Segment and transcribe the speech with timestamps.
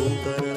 [0.00, 0.49] ಶಂಕರ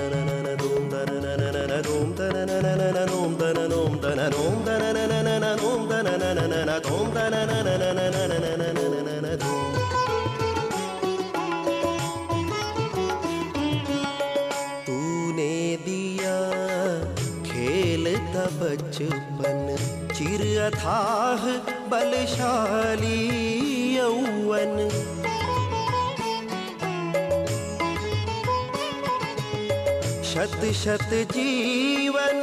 [30.71, 32.41] शत जीवन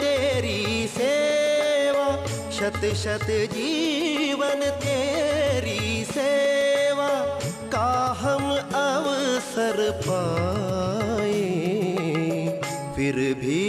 [0.00, 2.08] तेरी सेवा
[2.50, 7.08] शत शत जीवन तेरी सेवा,
[7.74, 7.90] का
[8.20, 9.78] हम अवसर
[10.08, 11.42] पाए,
[12.96, 13.67] फिर भी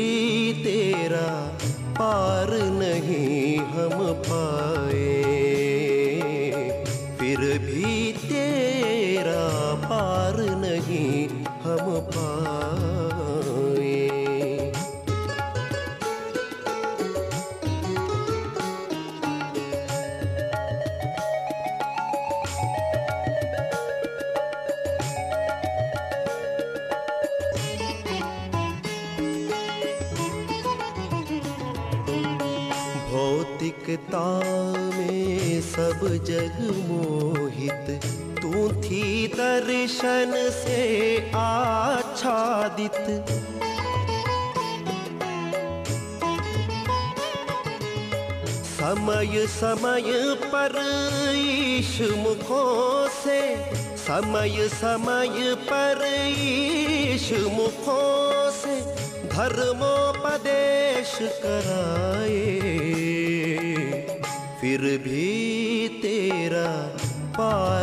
[49.50, 50.74] समय पर
[51.36, 53.40] ईश मुखों से।
[53.98, 56.04] समय समय पर
[56.38, 58.82] ईश मुखों से
[59.28, 62.46] धर्मोपदेश कराए।
[64.62, 66.98] फिर भी तेरा
[67.38, 67.79] पा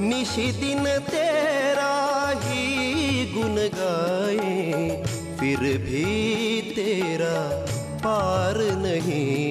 [0.00, 1.92] निशिदिन तेरा
[2.42, 5.02] ही गुन गाए
[5.40, 6.04] फिर भी
[6.76, 7.36] तेरा
[8.04, 9.45] पार नहीं।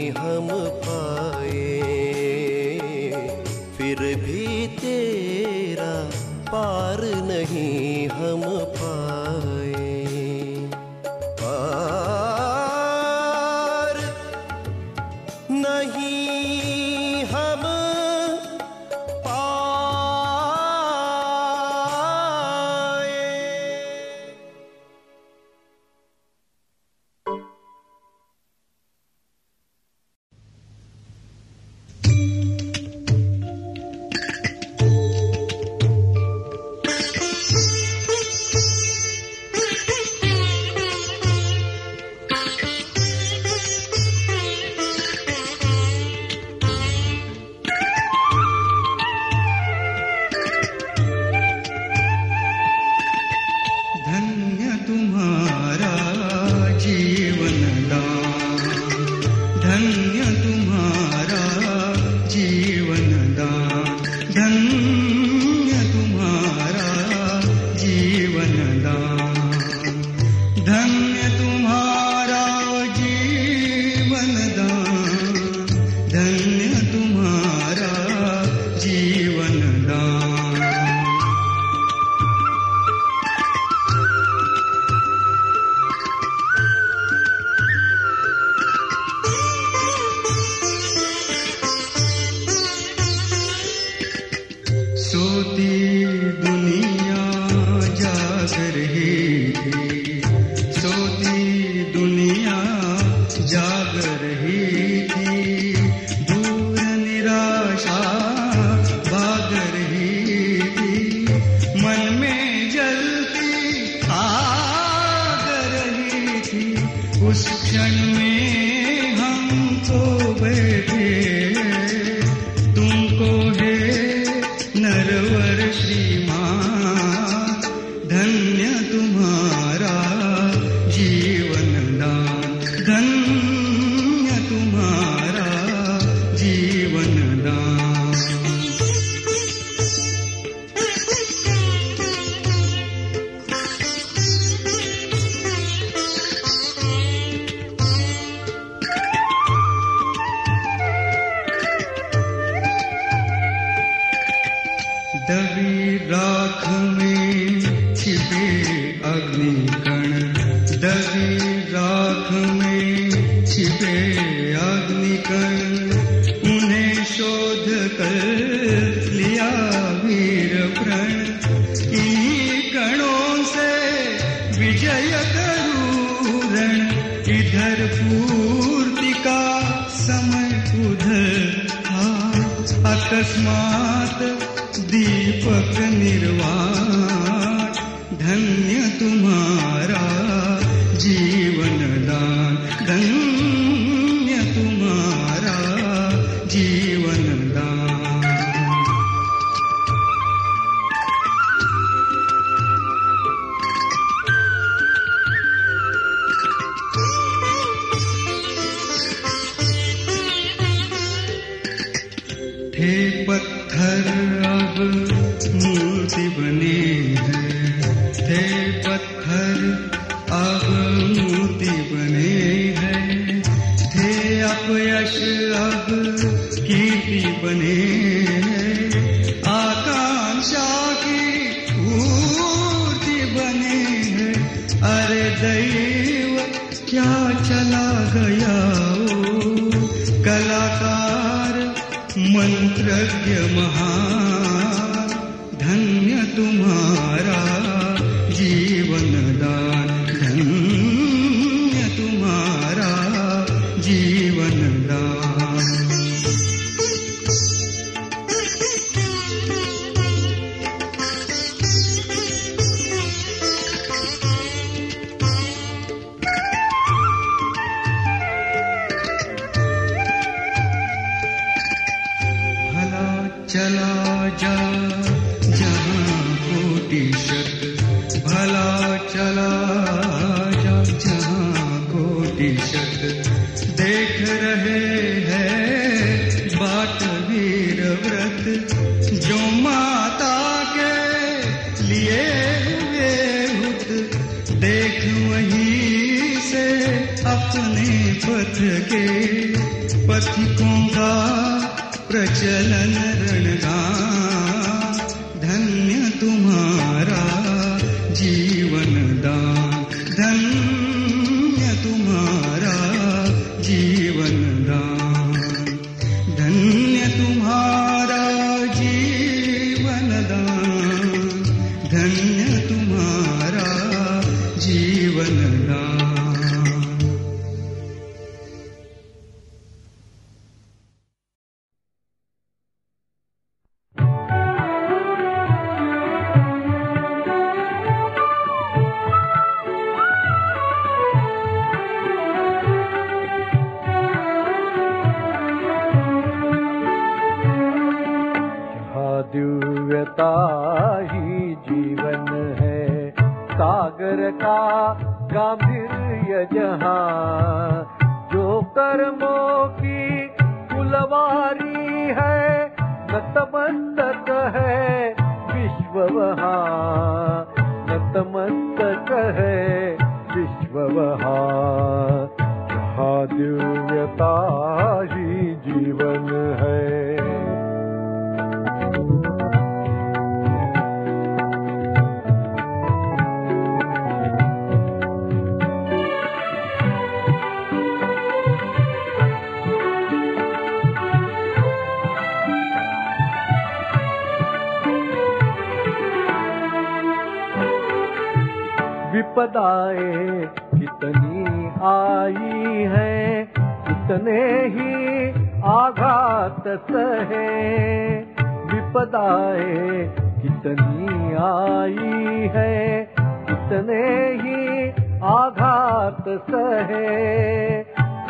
[399.46, 400.50] बदाए
[400.80, 405.30] कितनी आई है कितने ही
[405.62, 414.90] आघात सहे। विपदाए कितनी आई है कितने ही
[415.24, 417.84] आघात सहे।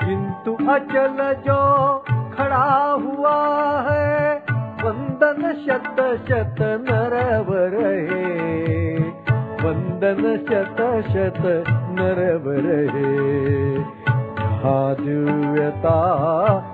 [0.06, 1.98] किंतु अचल जो
[2.38, 3.38] खड़ा हुआ
[3.90, 4.36] है,
[4.84, 9.05] वंदन शत शत नरव रहे
[9.66, 10.80] वंदन शत
[11.12, 11.40] शत
[11.98, 13.14] नरवर है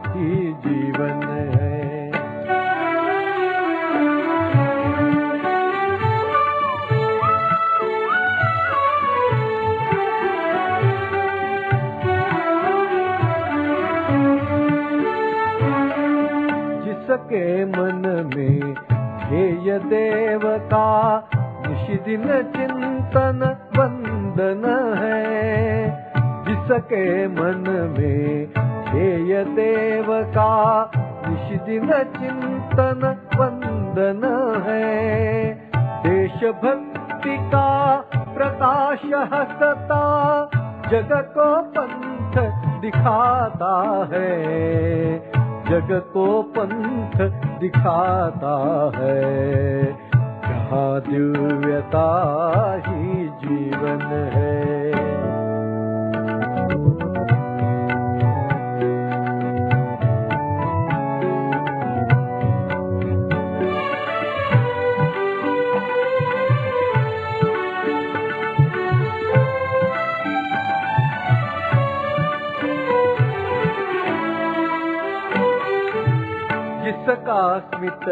[0.08, 1.22] ही जीवन
[1.54, 1.80] है।
[16.86, 18.04] जिसके मन
[18.36, 18.76] में
[19.90, 20.44] देव
[21.92, 23.40] निशिदिन चिंतन
[23.78, 24.62] वंदन
[24.98, 25.24] है
[26.46, 28.54] जिसके मन में
[28.92, 30.54] ध्येय देव का
[30.96, 33.04] निशिदिन चिंतन
[33.36, 34.24] वंदन
[34.68, 35.54] है।
[36.06, 37.68] देशभक्ति का
[38.36, 40.02] प्रकाश हसता
[40.92, 42.40] जग को पंथ
[42.82, 43.74] दिखाता
[44.14, 44.32] है।
[45.68, 47.20] जग को पंथ
[47.60, 48.56] दिखाता
[48.96, 50.21] है
[50.72, 52.08] जहाँ दिव्यता
[52.86, 54.02] ही जीवन
[54.34, 54.60] है।
[76.84, 78.06] जिसका स्मित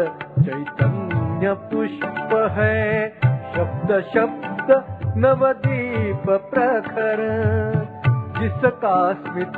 [0.44, 1.09] चैतन्य
[1.48, 3.08] पुष्प है।
[3.56, 4.84] शब्द शब्द
[5.16, 7.20] नवदीप प्रखर।
[8.40, 9.56] जिसका स्मित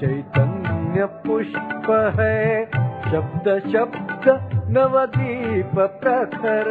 [0.00, 2.64] चैतन्य पुष्प है।
[3.12, 6.64] शब्द शब्द नवदीप प्रखर।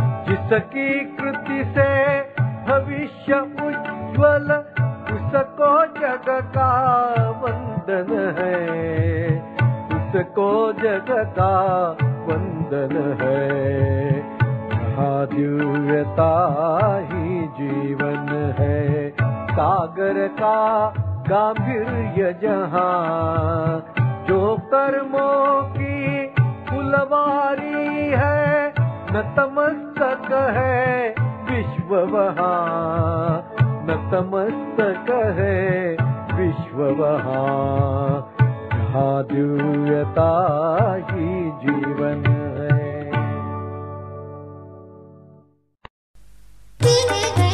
[0.00, 2.20] जिसकी कृति से
[2.66, 4.64] भविष्य उज्ज्वल।
[5.16, 9.26] उसको जग का वंदन है।
[9.96, 14.12] उसको जग का वंदन है।
[14.70, 16.48] जहाँ दिव्यता
[17.12, 19.10] ही जीवन है।
[19.52, 20.88] सागर का
[21.30, 23.84] गांधीर्य जहाँ
[24.28, 26.26] जो कर्मों की
[26.68, 28.68] फुलवारी है
[29.12, 31.08] नतमस्तक है
[31.50, 31.96] विश्व
[33.90, 35.92] नतमस्तक है
[36.40, 38.32] विश्व वहाँ।
[39.22, 40.30] दिव्यता
[41.10, 42.35] ही जीवन
[47.12, 47.45] है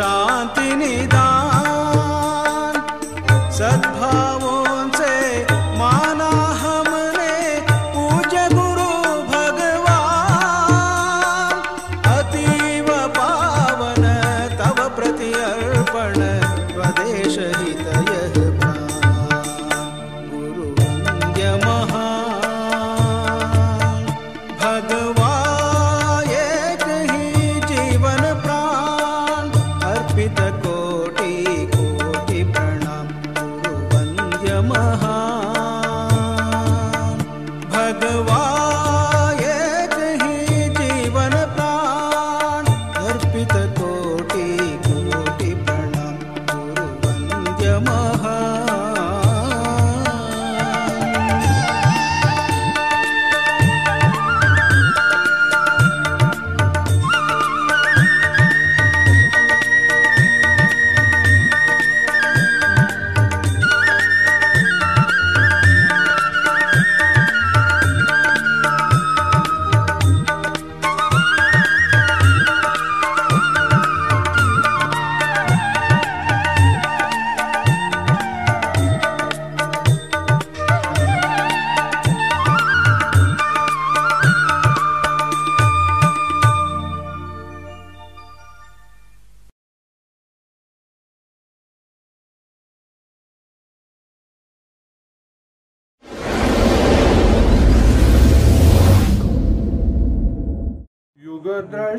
[0.00, 1.24] शान्तिनिदा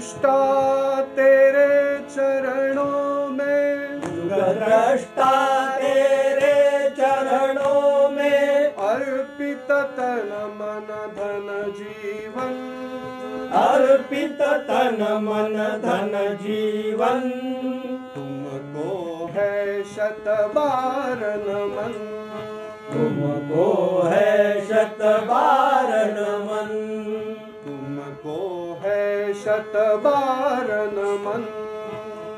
[0.02, 0.40] दृष्टा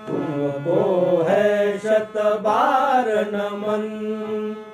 [0.08, 3.84] तुमको है शत बार नमन शत बार नमन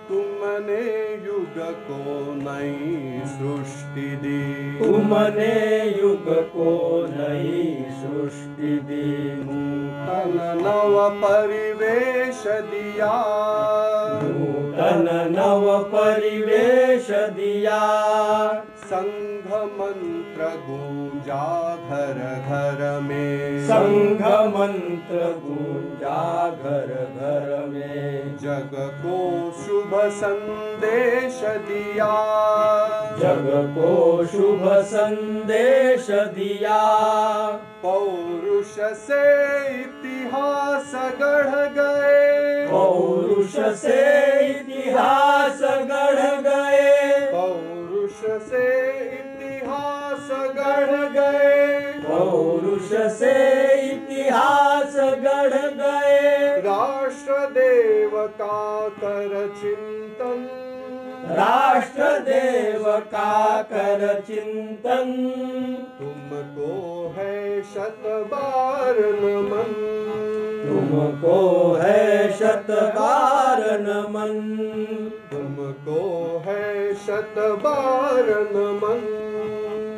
[0.10, 6.72] तुमने युग को नई सृष्टि दी। तुमने युग को
[7.10, 9.30] नई सृष्टि दी।
[10.10, 13.14] तन नव परिवेश दिया।
[14.24, 17.80] नूतन नव परिवेश दिया।
[18.90, 19.50] संघ
[19.80, 21.42] मंत्र गूंजा
[21.90, 22.16] घर
[22.50, 24.22] घर में संघ
[24.56, 26.88] मंत्र गूंजा घर
[27.20, 28.74] घर में जग
[29.04, 29.20] को
[29.60, 32.10] शुभ संदेश दिया
[33.20, 33.46] जग
[33.78, 36.82] को शुभ संदेश दिया
[37.84, 39.24] पौरुष से
[39.76, 44.02] इतिहास गढ़ गए पौरुष से
[44.48, 46.99] इतिहास गढ़ गए
[48.38, 60.48] से इतिहास गढ़ गए। पौरुष से इतिहास गढ़ गए। राष्ट्र देव का कर चिंतन।
[61.32, 65.32] राष्ट्र देव का कर चिंतन।
[66.00, 69.74] तुमको है शत बार नमन।
[70.68, 75.12] तुमको है शत बार नमन।
[75.70, 79.02] तुमको है शत बार नमन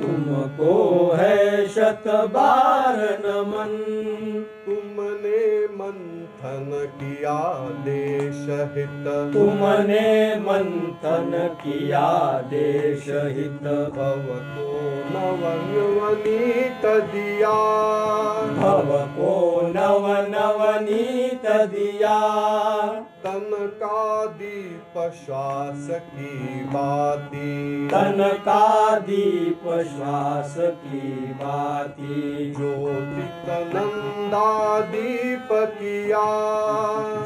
[0.01, 0.73] तुमको
[1.13, 4.20] है शत बार नमन
[6.41, 14.81] मंथन किया देश हित। तुमने मंथन किया देश हित। भव को
[15.13, 17.53] नव नवनीत दिया।
[18.41, 22.19] भव को नव नवनीत दिया।
[23.23, 35.47] तन का दीप श्वास की बाती। तन का दीप श्वास की बाती। ज्योति नंदा दीप
[35.51, 36.30] किया।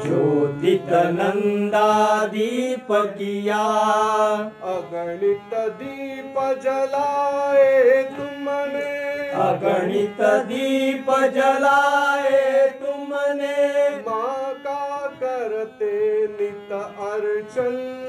[0.04, 3.62] ज्योतित नंदा दीप किया
[4.62, 18.05] अगणित दीप जलाए तुमने। अगणित दीप जलाए तुमने। माँ का करते नित अर्चन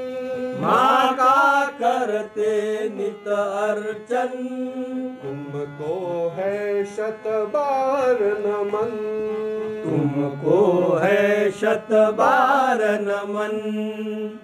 [0.67, 2.53] माँ का करते
[2.89, 4.27] नित अर्चन।
[5.23, 8.91] तुमको है शत बार नमन।
[9.83, 13.57] तुमको है शत बार नमन।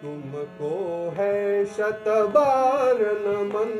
[0.02, 3.72] तुमको है शत बार नमन।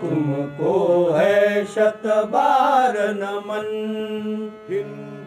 [0.00, 3.68] तुमको है शत बार नमन।
[4.70, 5.17] हिंदू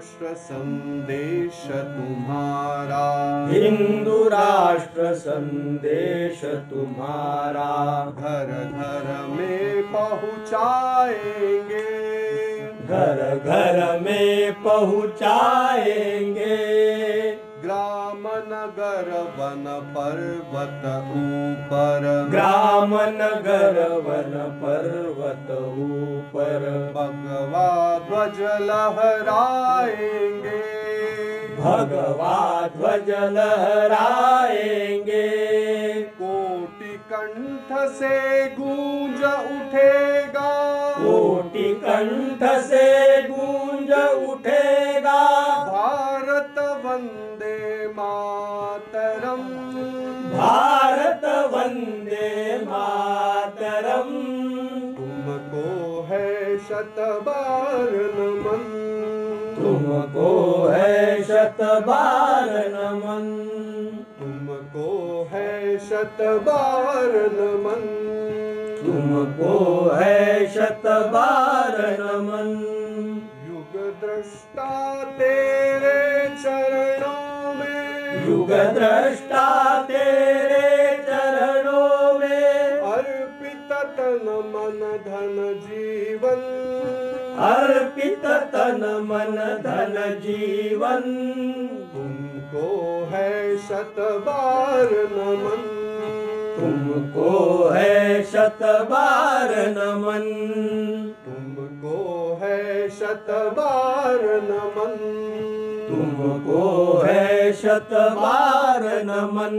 [0.00, 11.76] राष्ट्र संदेश तुम्हारा हिंदू राष्ट्र संदेश तुम्हारा घर घर में पहुँचाएँगे।
[12.86, 19.64] घर घर में पहुँचाएँगे। ग्राम नगर वन
[19.96, 30.58] पर्वत ऊपर। ग्राम नगर वन पर्वत ऊपर। भगवा ध्वज लहराएँगे।
[31.56, 35.28] भगवा ध्वज लहराएँगे।
[36.02, 43.92] कोटि कंठ से गूंज उठेगा। कोटि कंठ से गूंज
[44.30, 45.24] उठेगा।
[45.64, 47.29] भारत वंदे
[48.00, 49.42] मातरम।
[50.32, 54.10] भारत वंदे मातरम।
[54.94, 58.62] तुमको है शत बार नमन।
[59.56, 63.26] तुमको है शत बार नमन।
[64.20, 67.82] तुमको है शत बार नमन।
[68.84, 72.50] तुमको है शत बार नमन।
[73.48, 77.29] युग दृष्टा तेरे चरणों
[78.30, 86.40] युग दृष्टा तेरे चरणों में। अर्पित तन मन धन जीवन।
[87.38, 91.00] अर्पित तन मन धन जीवन।
[91.94, 95.76] तुमको है शत बार नमन।
[96.60, 100.22] तुमको है शत बार नमन।
[101.26, 105.49] तुमको है शत बार नमन।
[106.50, 109.56] तुमको है शत बार नमन।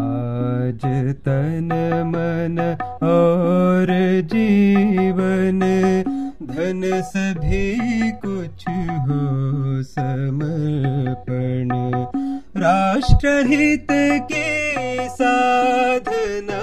[0.00, 0.82] आज
[1.24, 1.70] तन
[2.06, 2.58] मन
[3.06, 3.92] और
[4.32, 5.60] जीवन,
[6.42, 8.64] धन सभी कुछ
[9.06, 9.22] हो
[9.82, 11.68] समर्पण।
[12.56, 13.86] राष्ट्रहित
[14.32, 14.48] के
[15.08, 16.62] साधना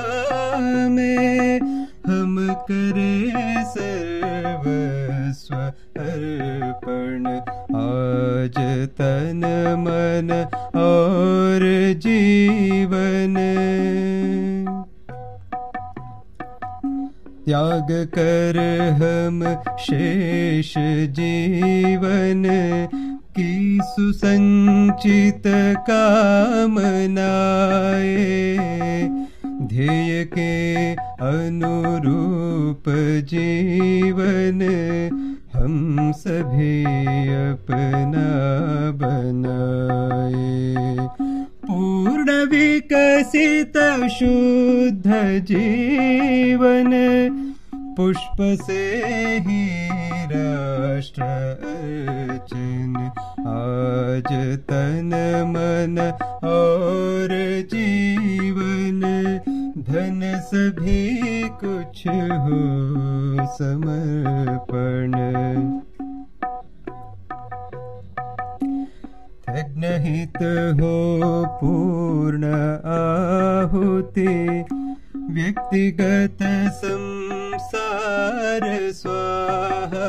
[0.90, 1.60] में
[2.08, 2.38] हम
[2.72, 5.56] करें सर्वस्व।
[5.98, 7.28] अर्पण।
[7.76, 9.42] आज तन
[9.80, 11.60] मन और
[11.94, 13.36] जीवन।
[17.46, 18.58] त्याग कर
[19.02, 20.74] हम शेष
[21.10, 22.44] जीवन
[23.36, 25.44] की सुसंचित
[25.78, 26.98] कामनाए।
[29.62, 30.94] ध्येय के
[31.28, 32.84] अनुरूप
[33.20, 34.60] जीवन
[35.58, 36.84] हम सभी
[37.34, 38.28] अपना
[39.02, 40.96] बनाए।
[41.68, 43.78] पूर्ण विकसित
[44.18, 45.12] शुद्ध
[45.44, 46.92] जीवन
[47.98, 48.82] पुष्प से
[49.46, 49.88] ही
[50.32, 51.24] राष्ट्र
[51.70, 52.96] अर्चन
[53.48, 54.30] आज
[54.70, 55.10] तन,
[55.48, 55.98] मन
[56.48, 57.30] और
[57.74, 59.02] जीवन,
[59.78, 62.08] धन सभी कुछ
[62.44, 62.62] हो
[63.56, 65.18] समर्पण।
[69.58, 70.38] यज्ञहित
[70.82, 70.96] हो
[71.62, 72.54] पूर्ण
[72.96, 74.66] आहुति
[75.30, 76.38] व्यक्तिगत
[76.72, 78.62] संसार
[78.92, 80.08] स्वाहा।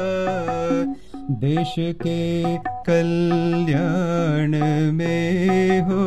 [1.31, 4.50] देश के कल्याण
[4.92, 6.04] में हो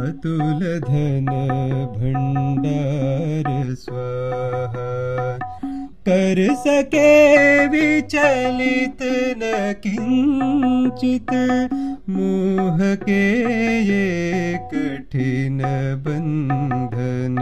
[0.00, 1.26] अतुल धन
[1.96, 5.51] भंडार स्वाहा।
[6.08, 7.10] कर सके
[7.66, 9.02] विचलित
[9.38, 11.30] न किंचित।
[12.10, 13.22] मोह के
[13.80, 15.60] ये कठिन
[16.06, 17.38] बंधन,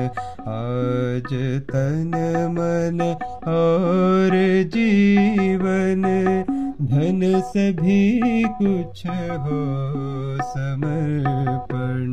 [0.48, 1.32] आज
[1.70, 2.12] तन
[2.50, 3.00] मन
[3.48, 4.30] और
[4.74, 6.02] जीवन।
[6.82, 9.06] धन सभी कुछ
[9.42, 9.60] हो
[10.42, 12.10] समर्पण।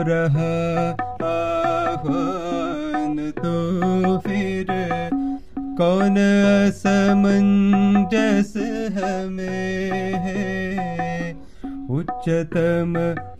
[0.00, 0.50] रहा
[1.28, 4.66] आह्वान तो फिर
[5.78, 6.16] कौन
[6.68, 8.52] असमंजस
[8.96, 11.34] हमें है?
[11.90, 12.92] उच्चतम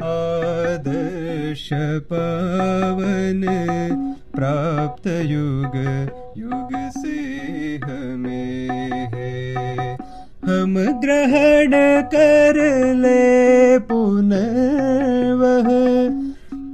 [0.04, 1.68] आदर्श
[2.12, 3.42] पावन
[4.36, 5.74] प्राप्त युग
[6.38, 7.16] युग से
[7.84, 8.68] हमें
[9.14, 9.96] है।
[10.44, 11.72] हम ग्रहण
[12.14, 12.56] कर
[12.96, 15.68] ले पुनर्वह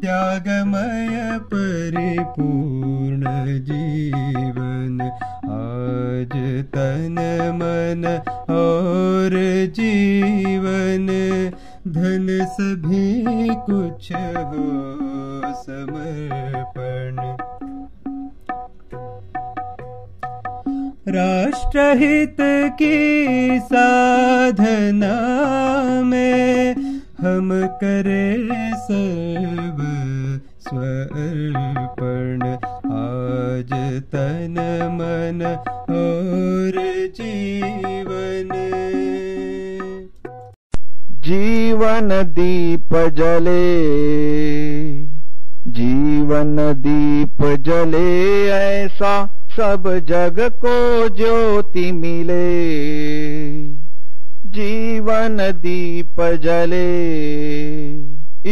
[0.02, 3.24] त्यागमय परिपूर्ण
[3.64, 5.00] जीवन।
[5.44, 7.16] आज तन,
[7.54, 8.06] मन
[8.50, 9.30] और
[9.76, 11.06] जीवन।
[11.88, 14.78] धन सभी कुछ हो
[15.62, 17.38] समर्पण।
[21.08, 22.36] राष्ट्रहित
[22.78, 23.16] की
[23.62, 25.14] साधना
[26.02, 29.78] में हम करें सर्व
[30.60, 32.42] स्वर्पण
[32.92, 33.72] आज
[34.12, 34.54] तन
[34.92, 35.42] मन
[35.90, 36.78] और
[37.16, 38.52] जीवन।
[41.24, 43.66] जीवन दीप जले,
[45.72, 49.26] जीवन दीप जले, ऐसा
[49.56, 52.48] सब जग को ज्योति मिले।
[54.58, 56.86] जीवन दीप जले।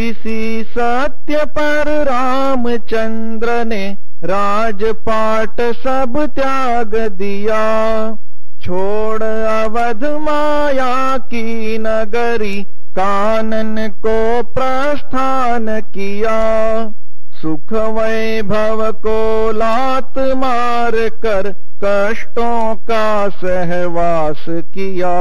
[0.08, 7.62] इसी सत्य पर रामचंद्र ने राजपाट सब त्याग दिया।
[8.62, 12.62] छोड़ अवध माया की नगरी
[12.98, 16.38] कानन को प्रस्थान किया।
[17.42, 20.92] सुख वैभव को लात मार
[21.24, 25.16] कर कष्टों का सहवास किया।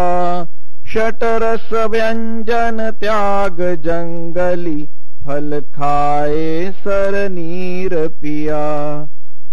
[0.96, 4.88] शटरस व्यंजन त्याग जंगली
[5.26, 8.64] फल खाए सर नीर पिया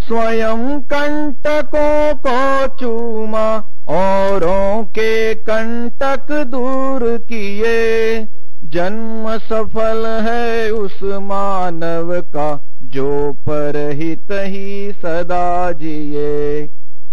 [0.07, 8.27] स्वयं कंटकों को चूमा औरों के कंटक दूर किए।
[8.65, 16.69] जन्म सफल है उस मानव का, जो परहित ही सदा जिए।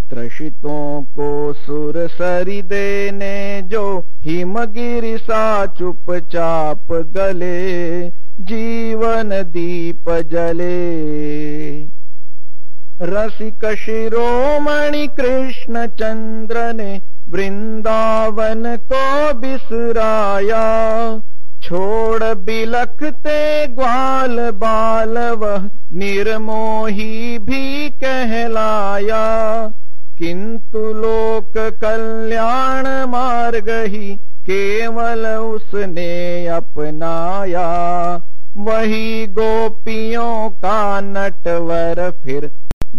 [0.09, 8.09] त्रषितों को सुर सरी देने, जो हिमगिरि सा चुपचाप गले,
[8.43, 10.79] जीवन दीप जले।
[13.01, 20.63] रसिक शिरोमणि कृष्ण चंद्र ने वृंदावन को बिसराया।
[21.63, 29.25] छोड़ बिलखते ग्वाल बाल वह निर्मोही भी कहलाया।
[30.19, 37.67] किंतु लोक कल्याण मार्ग ही केवल उसने अपनाया।
[38.57, 42.49] वही गोपियों का नटवर फिर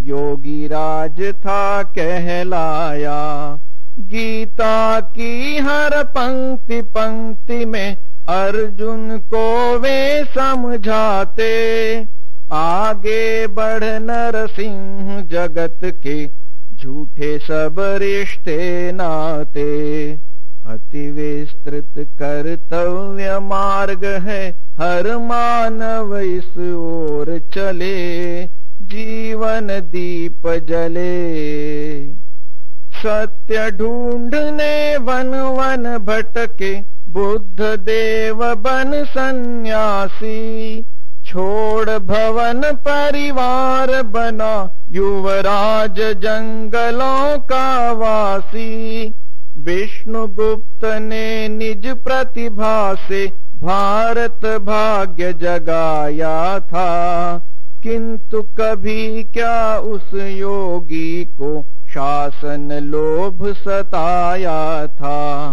[0.07, 3.19] योगी राज था कहलाया।
[4.09, 7.97] गीता की हर पंक्ति पंक्ति में
[8.29, 11.53] अर्जुन को वे समझाते।
[12.53, 16.25] आगे बढ़ नरसिंह जगत के
[16.83, 20.13] झूठे सब रिश्ते नाते,
[20.67, 28.45] अति विस्तृत कर्तव्य मार्ग है हर मानव इस ओर चले,
[28.93, 31.11] जीवन दीप जले।
[33.03, 36.75] सत्य ढूँढने वन वन भटके,
[37.09, 40.85] बुद्ध देव बन सन्यासी
[41.31, 49.13] छोड़ भवन परिवार बना, युवराज जंगलों का वासी।
[49.59, 53.27] विष्णु गुप्त ने निज प्रतिभा से
[53.63, 57.01] भारत भाग्य जगाया था।
[57.83, 65.51] किंतु कभी क्या उस योगी को शासन लोभ सताया था?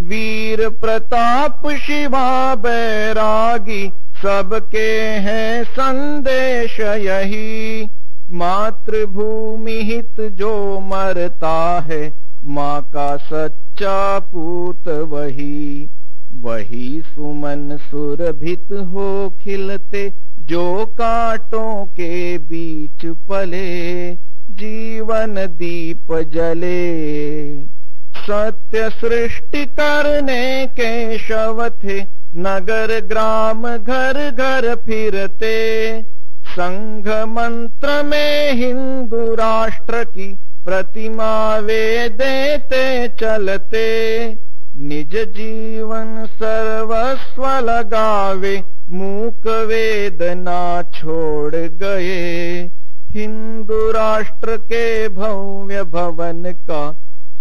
[0.00, 3.92] वीर प्रताप शिवा बैरागी
[4.24, 7.88] सबके हैं संदेश यही।
[8.30, 12.12] मातृभूमि हित जो मरता है,
[12.44, 15.88] माँ का सच्चा पूत वही।
[16.40, 24.10] वही सुमन सुरभित हो खिलते, जो कांटों के बीच पले।
[24.50, 26.94] जीवन दीप जले।
[28.16, 35.56] सत्य सृष्टि करने के शव थे नगर ग्राम घर घर फिरते।
[36.46, 40.26] संघ मंत्र में हिंदू राष्ट्र की
[40.64, 43.84] प्रतिमा वे देते चलते।
[44.76, 48.56] निज जीवन सर्वस्व लगावे,
[48.90, 52.70] मूक वेदना छोड़ गए।
[53.10, 56.90] हिंदू राष्ट्र के भव्य भवन का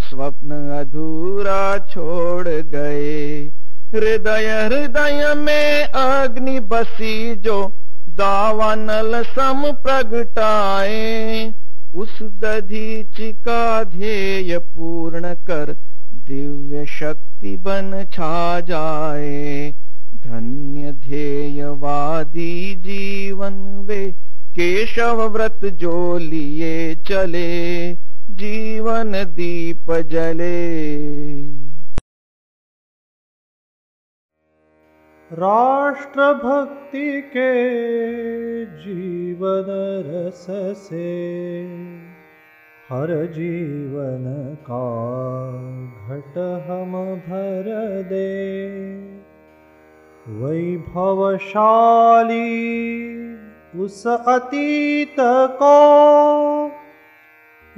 [0.10, 3.50] स्वप्न अधूरा छोड़ गए।
[3.96, 7.72] हृदय हृदय में अग्नि बसी जो
[8.10, 11.54] दावानल सम प्रगटाए,
[11.96, 15.76] उस दधीच का ध्येय पूर्ण कर
[16.28, 19.74] दिव्य शक्ति बन छा जाए।
[20.26, 24.06] धन्य ध्येयवादी जीवन वे
[24.56, 27.94] केशव व्रत जो लिए चले,
[28.32, 30.64] जीवन दीप जले।
[35.34, 37.54] राष्ट्र भक्ति के
[38.66, 39.70] जीवन
[40.08, 40.46] रस
[40.80, 41.14] से
[42.90, 44.28] हर जीवन
[44.70, 44.90] का
[46.08, 47.70] घट हम भर
[48.10, 48.30] दे।
[50.28, 51.24] वैभवशाली
[53.80, 55.16] उस अतीत
[55.62, 55.78] को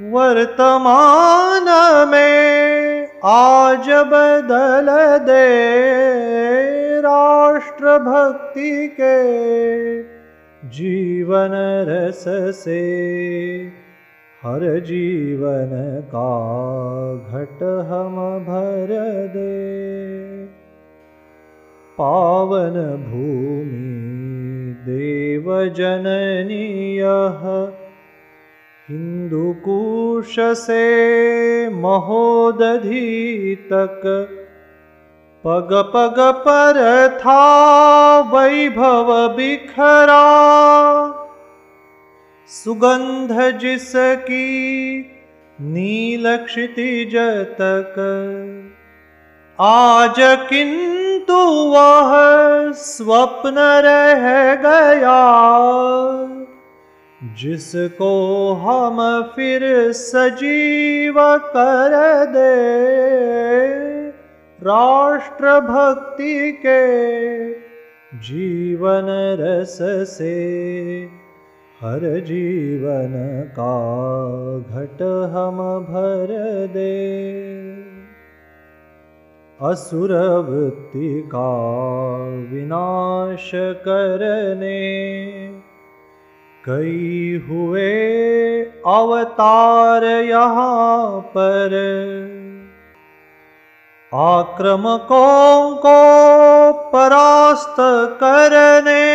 [0.00, 1.66] वर्तमान
[2.08, 4.86] में आज बदल
[5.24, 6.65] दे।
[6.98, 9.16] राष्ट्र भक्ति के
[10.68, 11.50] जीवन
[11.88, 12.24] रस
[12.56, 12.82] से
[14.42, 15.70] हर जीवन
[16.14, 16.32] का
[17.14, 18.88] घट हम भर
[19.36, 20.46] दे।
[21.98, 22.74] पावन
[23.10, 23.86] भूमि
[24.88, 27.42] देव जननी यह
[28.90, 30.84] हिंदुकुश से
[31.68, 34.02] महोदधि तक
[35.44, 37.42] पग पग पर था
[38.20, 40.22] वैभव बिखरा।
[42.48, 44.46] सुगंध जिसकी
[45.60, 47.16] नील क्षितिज
[47.60, 47.94] तक
[49.60, 51.38] आज किंतु
[51.74, 52.12] वह
[52.72, 55.22] स्वप्न रह गया।
[57.22, 58.12] जिसको
[58.52, 61.14] हम फिर सजीव
[61.46, 63.95] कर दे।
[64.66, 66.82] राष्ट्र भक्ति के
[68.20, 69.06] जीवन
[69.40, 69.78] रस
[70.10, 70.32] से
[71.80, 73.12] हर जीवन
[73.58, 73.76] का
[74.58, 75.02] घट
[75.34, 75.58] हम
[75.90, 76.32] भर
[76.72, 76.96] दे।
[79.60, 81.50] असुरवृत्ति का
[82.52, 84.80] विनाश करने
[86.64, 87.92] कई हुए
[88.86, 91.76] अवतार यहाँ पर
[94.14, 97.76] आक्रमकों को परास्त
[98.22, 99.06] करने।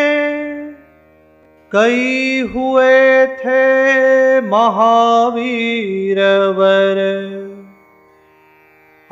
[1.71, 6.19] कई हुए थे महावीर
[6.57, 6.99] वर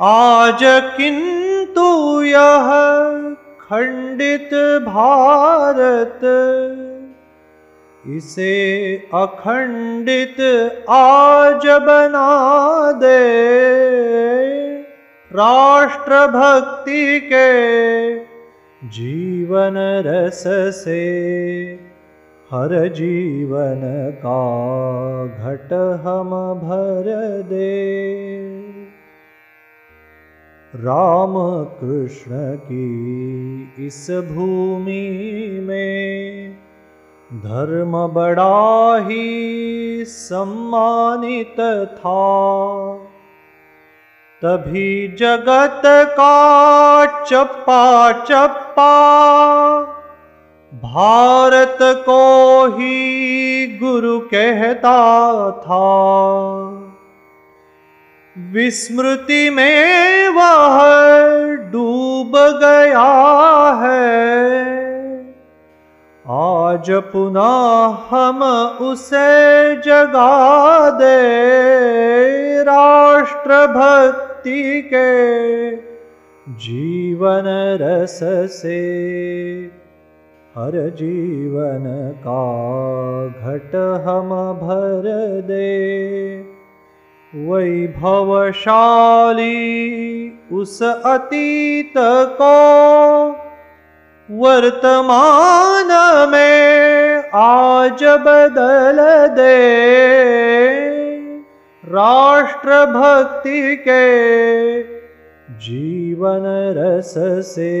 [0.00, 0.60] आज
[0.96, 1.88] किंतु
[2.22, 2.68] यह
[3.60, 4.50] खंडित
[4.88, 6.20] भारत।
[8.06, 8.54] इसे
[9.14, 10.40] अखंडित
[10.90, 12.28] आज बना
[12.92, 13.20] दे।
[15.32, 18.18] राष्ट्र भक्ति के
[18.82, 19.74] जीवन
[20.06, 20.42] रस
[20.76, 21.02] से
[22.50, 23.82] हर जीवन
[24.24, 24.40] का
[25.26, 25.72] घट
[26.06, 26.30] हम
[26.62, 27.10] भर
[27.50, 27.78] दे
[30.74, 31.34] राम
[31.80, 35.06] कृष्ण की इस भूमि
[35.62, 36.52] में
[37.44, 41.60] धर्म बड़ा ही सम्मानित
[41.94, 42.18] था
[44.44, 48.92] तभी जगत का चप्पा चप्पा,
[50.74, 53.00] भारत को ही
[53.82, 55.88] गुरु कहता था।
[58.38, 60.78] विस्मृति में वह
[61.72, 63.10] डूब गया
[63.82, 64.79] है।
[66.32, 68.42] आज पुनः हम
[68.82, 71.16] उसे जगा दे
[72.62, 75.76] राष्ट्र भक्ति के
[76.54, 77.44] जीवन
[77.82, 78.20] रस
[78.52, 78.78] से।
[80.56, 81.84] हर जीवन
[82.26, 82.44] का
[83.26, 83.74] घट
[84.06, 84.30] हम
[84.62, 85.02] भर
[85.40, 85.70] दे।
[87.34, 87.98] वैभवशाली
[90.52, 91.94] उस अतीत
[92.40, 92.56] को
[94.32, 95.88] वर्तमान
[96.30, 98.98] में आज बदल
[99.36, 99.54] दे
[101.84, 104.82] राष्ट्र भक्ति के
[105.58, 106.46] जीवन
[106.78, 107.14] रस
[107.46, 107.72] से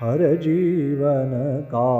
[0.00, 1.30] हर जीवन
[1.74, 1.92] का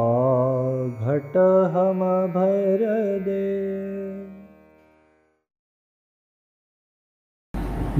[1.07, 1.36] घट
[1.76, 2.01] हम
[2.34, 2.86] भर
[3.20, 3.44] दे।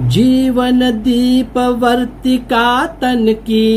[0.09, 3.69] जीवन दीप वर्तिका तन की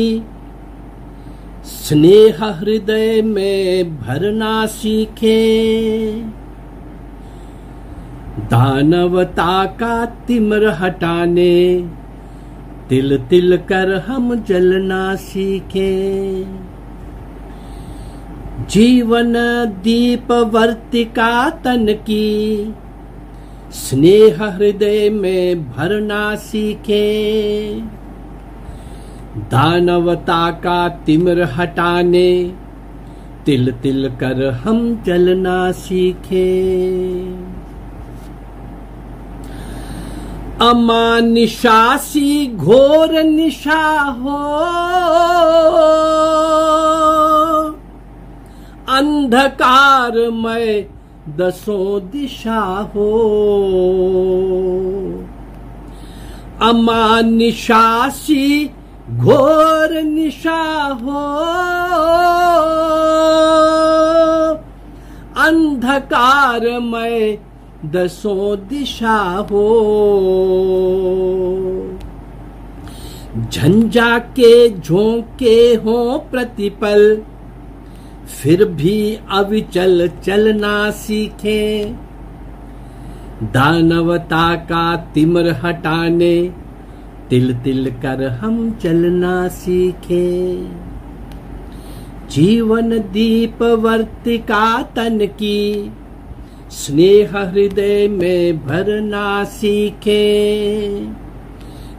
[1.64, 5.40] स्नेह हृदय में भरना सीखे।
[8.38, 11.84] दानवता का तिमर हटाने,
[12.88, 15.90] तिल तिल कर हम जलना सीखे।
[18.70, 19.32] जीवन
[19.82, 22.74] दीप वर्तिका तन की
[23.70, 27.20] स्नेह हृदय में भरना सीखे।
[29.36, 32.52] दानवता का तिमिर हटाने।
[33.46, 36.74] तिल तिल कर हम चलना सीखे।
[40.62, 44.60] अमानिशासी घोर निशा हो।
[48.88, 50.86] अंधकार में
[51.36, 53.10] दसों दिशा हो।
[56.62, 58.70] अमानिशासी
[59.16, 61.26] घोर निशा हो।
[65.46, 67.38] अंधकार में
[67.86, 69.66] दसों दिशा हो।
[73.52, 77.22] झंझा के झोंके हो प्रतिपल,
[78.42, 81.94] फिर भी अविचल चलना सीखे।
[83.42, 86.59] दानवता का तिमर हटाने
[87.30, 90.56] तिल तिल कर हम चलना सीखे।
[92.30, 95.90] जीवन दीप वर्तिका तन की,
[96.70, 100.20] स्नेह हृदय में भरना सीखे।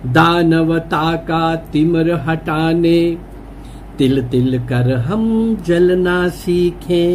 [0.06, 3.18] दानवता का तिमर हटाने,
[3.98, 7.08] तिल तिल कर हम जलना सीखे।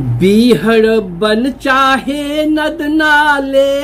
[0.00, 3.80] बीहड़ बन चाहे नद नाले।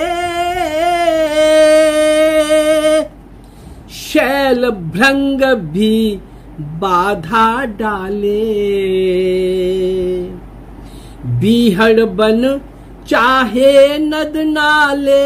[3.94, 6.20] शैल भ्रंग भी
[6.60, 8.44] बाधा डाले।
[11.26, 12.60] बीहड़ बन
[13.08, 15.24] चाहे नद नाले।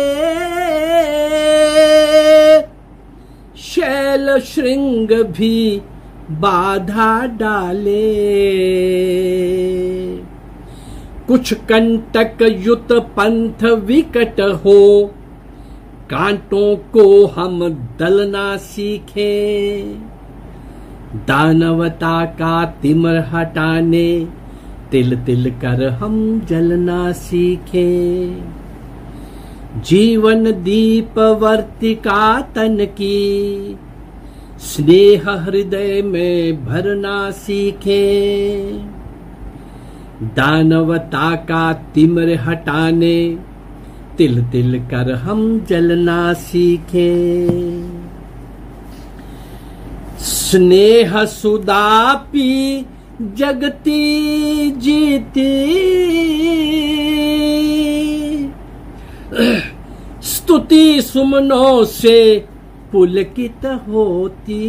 [3.62, 5.82] शैल श्रृंग भी
[6.30, 8.09] बाधा डाले।
[11.28, 15.10] कुछ कंटक युत पंथ विकट हो,
[16.10, 17.68] कांटों को हम
[17.98, 19.82] दलना सीखे।
[21.14, 24.26] दानवता का तिमर हटाने,
[24.90, 27.88] तिल तिल कर हम जलना सीखे।
[29.76, 33.76] जीवन दीप वर्तिका तन की,
[34.58, 38.06] स्नेह हृदय में भरना सीखे।
[40.22, 43.38] दानवता का तिमर हटाने
[44.18, 47.10] तिल तिल कर हम जलना सीखे।
[50.18, 52.86] स्नेह सुदापी
[53.22, 55.52] जगती जीती।
[60.22, 62.44] स्तुति सुमनों से
[62.92, 64.64] पुलकित होती।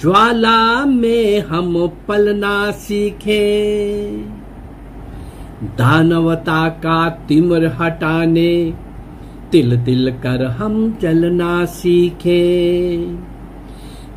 [0.00, 3.56] ज्वाला में हम पलना सीखे।
[5.62, 8.74] दानवता का तिमर हटाने,
[9.52, 13.06] तिल तिल कर हम चलना सीखे।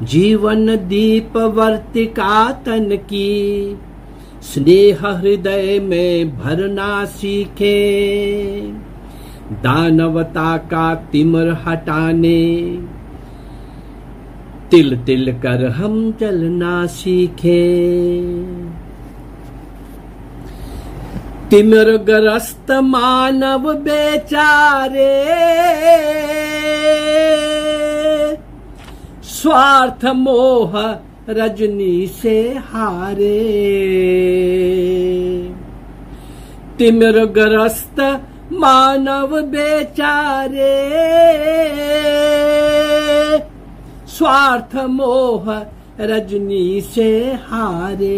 [0.03, 3.77] जीवन दीप वर्तिका तन की,
[4.41, 7.77] स्नेह हृदय में भरना सीखे।
[9.51, 12.79] दानवता का तिमर हटाने,
[14.71, 17.79] तिल तिल कर हम चलना सीखे।
[21.51, 25.13] तिमिर ग्रस्त मानव बेचारे
[29.29, 30.73] स्वार्थ मोह
[31.39, 32.37] रजनी से
[32.71, 33.39] हारे
[36.79, 37.99] तिमिर ग्रस्त
[38.61, 40.75] मानव बेचारे
[44.17, 45.51] स्वार्थ मोह
[46.11, 47.09] रजनी से
[47.49, 48.17] हारे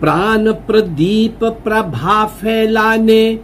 [0.00, 3.34] प्राण प्रदीप प्रभा फैलाने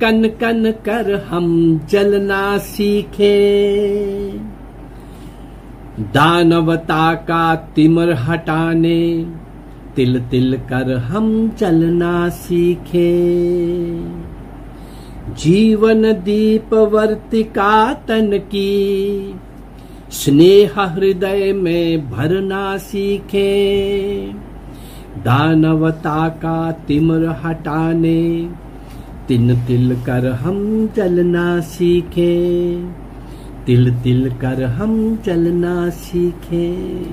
[0.00, 1.46] कन कन कर हम
[1.90, 3.36] जलना सीखे।
[6.14, 9.26] दानवता का तिमर हटाने
[9.96, 13.10] तिल तिल कर हम चलना सीखे।
[15.34, 19.34] जीवन दीप वर्तिका तन की,
[20.10, 23.48] स्नेह हृदय में भरना सीखे।
[25.24, 28.50] दानवता का तिमर हटाने,
[29.28, 32.84] तिल तिल कर हम चलना सीखे।
[33.66, 37.06] तिल तिल कर हम चलना सीखे।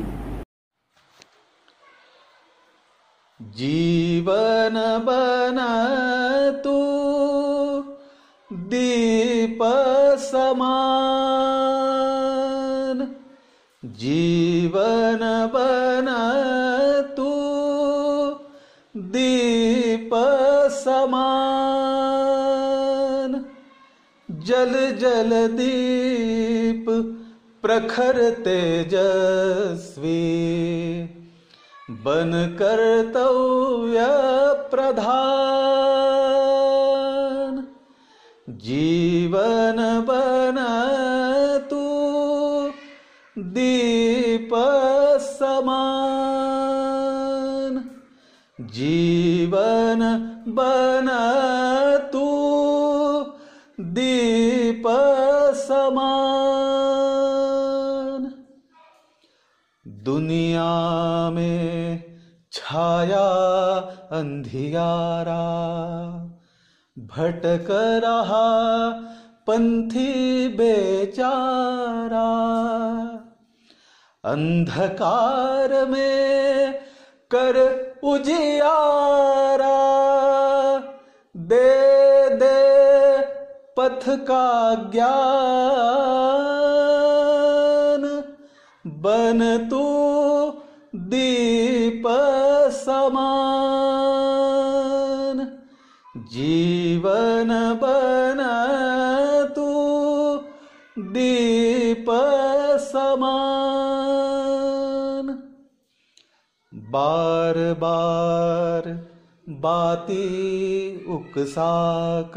[3.42, 6.96] जीवन बना तू,
[8.56, 9.60] दीप
[10.20, 13.16] समान।
[13.86, 16.06] जीवन बन
[19.36, 20.10] दीप
[20.72, 21.46] समान
[24.30, 26.86] जल जल दीप
[27.62, 30.14] प्रखर तेजस्वी।
[32.06, 34.06] बन कर्तव्य
[34.72, 35.04] प्रधान
[38.50, 40.60] जीवन बन
[41.70, 41.84] तू
[43.38, 44.15] दीप
[49.96, 51.10] जीवन बन
[52.14, 52.28] तू
[53.80, 54.84] दीप
[55.58, 56.36] समान
[59.88, 62.04] दुनिया में
[62.52, 63.28] छाया
[64.12, 65.46] अंधियारा,
[66.98, 67.68] भटक
[68.04, 68.48] रहा
[69.48, 72.30] पंथी बेचारा।
[74.24, 76.74] अंधकार में
[77.32, 79.80] कर उजियारा
[81.38, 81.76] दे
[82.30, 82.56] दे
[83.78, 85.14] पथ का ज्ञान।
[88.88, 89.84] बन तू
[91.00, 92.04] दीप
[92.72, 93.66] समान।
[96.18, 97.50] जीवन
[97.84, 98.42] बन
[99.56, 99.70] तू
[101.00, 101.75] दीप
[106.96, 108.88] बार बार
[109.66, 110.26] बाती
[111.16, 111.72] उकसा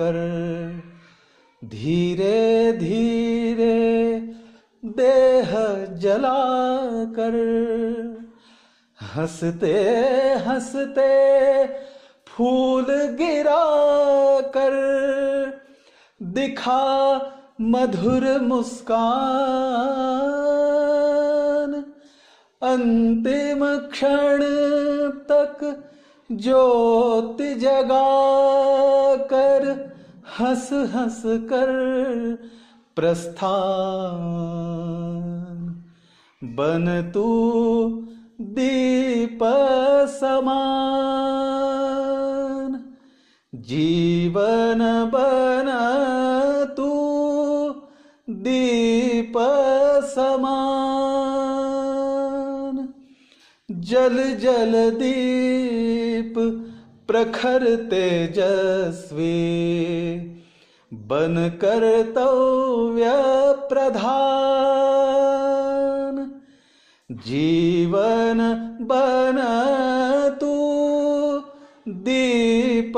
[0.00, 0.16] कर
[1.62, 3.76] धीरे धीरे
[4.98, 5.52] देह
[6.02, 6.34] जला
[7.18, 7.36] कर
[8.98, 9.74] हँसते
[10.46, 11.12] हँसते
[12.28, 12.86] फूल
[13.20, 13.62] गिरा
[14.56, 14.76] कर
[16.20, 16.84] दिखा
[17.72, 20.07] मधुर मुस्कान
[22.62, 24.42] अंतिम क्षण
[25.30, 25.84] तक
[26.32, 28.09] ज्योति जगा
[29.16, 29.92] कर,
[30.38, 31.68] हंस हंस कर
[32.96, 33.44] प्रस्थान।
[36.44, 37.28] बन तू
[38.40, 39.38] दीप
[40.09, 40.98] समान।
[43.54, 45.66] जीवन बन
[46.76, 46.90] तू
[48.30, 49.32] दीप
[50.04, 50.88] समान।
[53.89, 56.34] जल जल दीप
[57.09, 59.39] प्रखर तेजस्वी।
[60.95, 63.12] बन कर्तव्य
[63.68, 66.41] प्रधान।
[67.12, 68.39] जीवन
[68.80, 69.39] बन
[70.41, 70.55] तू
[71.89, 72.93] दीप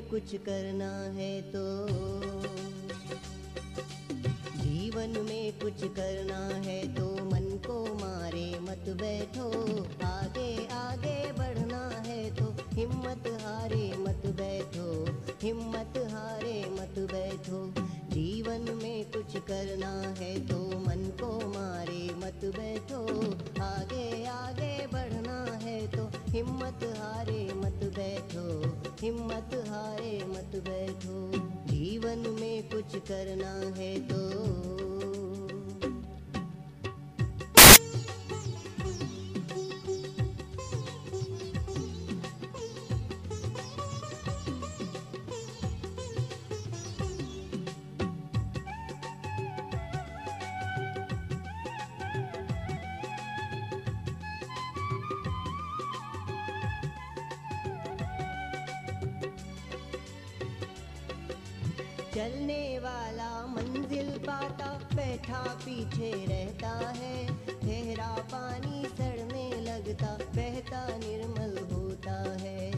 [0.00, 1.88] कुछ करना है तो।
[4.56, 9.50] जीवन में कुछ करना है तो मन को मारे मत बैठो।
[10.06, 15.04] आगे आगे बढ़ना है तो हिम्मत हारे मत बैठो।
[15.42, 17.74] हिम्मत हारे मत बैठो।
[18.10, 23.02] जीवन में कुछ करना है तो मन को मारे मत बैठो।
[23.62, 25.87] आगे आगे बढ़ना है
[26.28, 28.42] हिम्मत हारे मत बैठो
[29.02, 31.16] हिम्मत हारे मत बैठो।
[31.68, 34.87] जीवन में कुछ करना है तो
[65.28, 67.16] बैठा पीछे रहता है
[67.46, 72.70] ठहरा पानी सड़ने लगता, बहता, निर्मल होता है।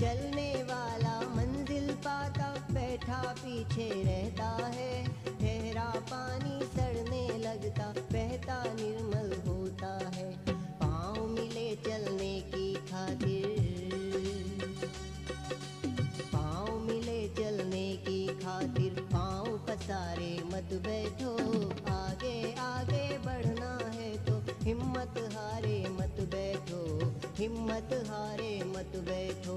[0.00, 4.87] चलने वाला मंजिल पाता, बैठा पीछे रहता है
[19.78, 21.32] पसारे मत बैठो।
[21.92, 26.80] आगे आगे बढ़ना है तो हिम्मत हारे मत बैठो।
[27.36, 29.56] हिम्मत हारे मत बैठो।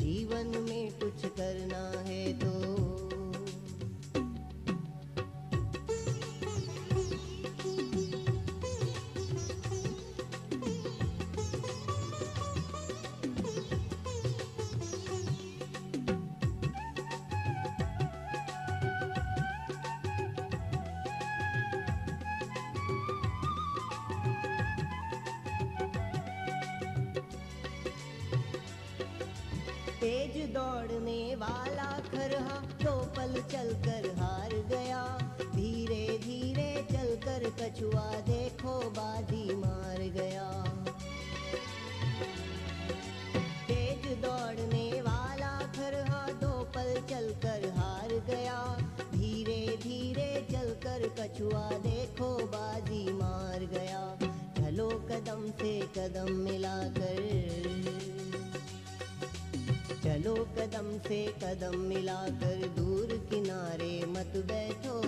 [0.00, 2.52] जीवन में कुछ करना है तो
[30.46, 39.98] दौड़ने वाला खरहा दो पल चलकर हार गया। धीरे धीरे चलकर कछुआ देखो, बाजी मार
[39.98, 40.64] गया।
[43.68, 48.76] तेज दौड़ने वाला खरहा दो पल चलकर हार गया।
[49.14, 54.16] धीरे धीरे चलकर कछुआ देखो, बाजी मार गया।
[54.56, 57.93] चलो कदम से कदम मिलाकर।
[60.04, 64.98] चलो कदम से कदम मिलाकर दूर किनारे मत बैठो।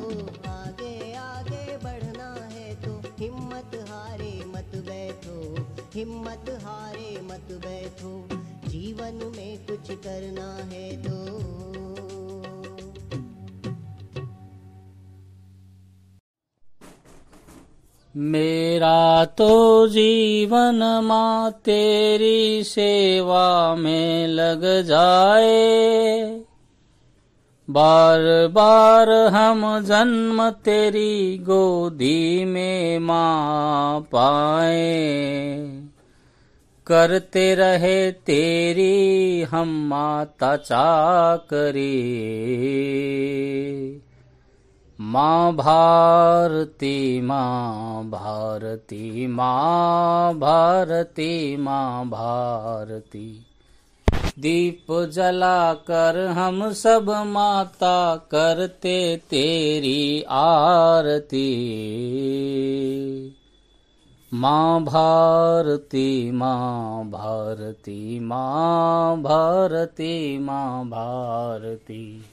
[0.51, 8.29] आगे आगे बढ़ना है तो हिम्मत हारे मत बैठो। हिम्मत हारे मत बैठो।
[8.69, 11.17] जीवन में कुछ करना है तो।
[18.19, 26.41] मेरा तो जीवन माँ तेरी सेवा में लग जाए।
[27.71, 34.97] बार बार हम जन्म तेरी गोदी में माँ पाए।
[36.87, 41.97] करते रहे तेरी हम माता चाकरी।
[45.01, 53.43] माँ भारती माँ भारती माँ भारती माँ भारती
[54.39, 61.47] दीप जलाकर हम सब माता करते तेरी आरती।
[64.35, 72.25] माँ भारती माँ भारती माँ भारती माँ भारती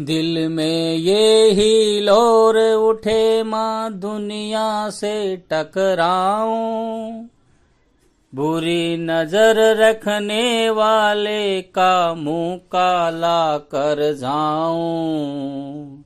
[0.00, 7.24] दिल में ये ही लोर उठे, माँ दुनिया से टकराऊं।
[8.34, 16.02] बुरी नज़र रखने वाले का मुँह काला कर जाऊँ।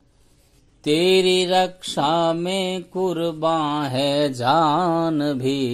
[0.84, 5.66] तेरी रक्षा में कुर्बान है जान भी।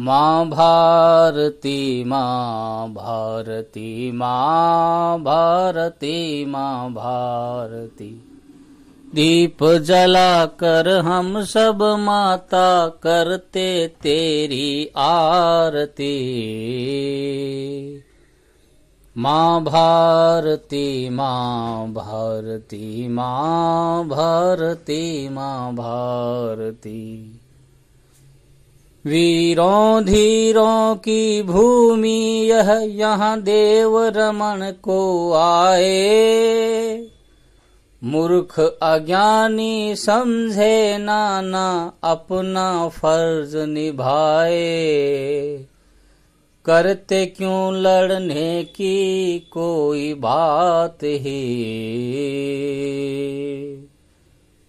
[0.00, 8.24] माँ भारती माँ भारती माँ भारती माँ भारती
[9.14, 16.14] दीप जलाकर हम सब माता करते तेरी आरती।
[19.18, 27.37] माँ भारती माँ भारती माँ भारती माँ भारती
[29.06, 37.06] वीरों धीरों की भूमि, यह यहाँ देव रमन को आए।
[38.04, 44.58] मूर्ख अज्ञानी समझे नाना, अपना फ़र्ज़ निभाए।
[46.64, 51.54] करते क्यों लड़ने की कोई बात ही?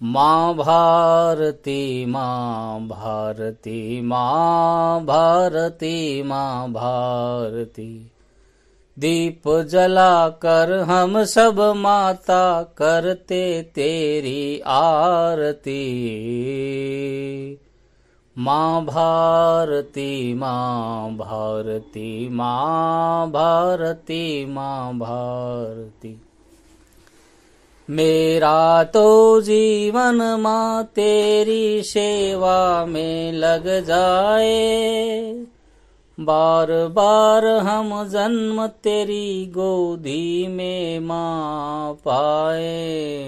[0.03, 8.11] माँ भारती माँ भारती माँ भारती माँ भारती
[8.99, 15.81] दीप जला कर हम सब माता करते तेरी आरती।
[18.37, 26.21] माँ भारती माँ भारती माँ भारती माँ भारती
[27.89, 35.31] मेरा तो जीवन माँ तेरी सेवा में लग जाए।
[36.19, 43.19] बार बार हम जन्म तेरी गोदी में माँ पाए।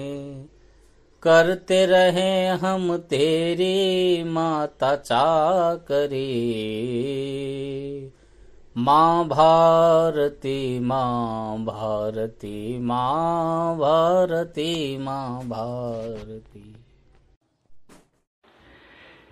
[1.22, 6.22] करते रहे हम तेरी माता चाकरी।
[8.76, 16.74] माँ भारती माँ भारती माँ भारती माँ भारती।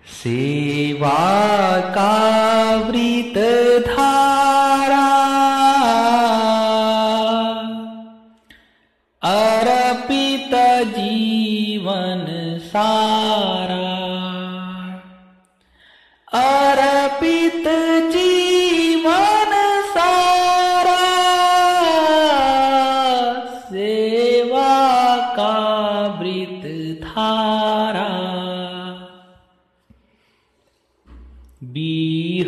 [0.05, 1.09] सेवा
[1.95, 2.15] का
[2.87, 3.37] वृत
[3.87, 5.07] धारा,
[9.23, 10.53] अर्पित
[10.97, 12.25] जीवन
[12.63, 13.60] सारा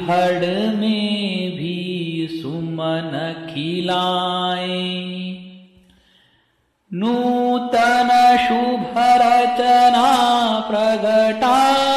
[0.08, 0.46] बीहड़
[0.76, 3.12] में भी सुमन
[3.50, 4.82] खिलाए।
[6.94, 8.10] नूतन
[8.48, 10.14] शुभ रचना
[10.72, 11.93] प्रगटाए।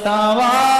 [0.00, 0.71] रूप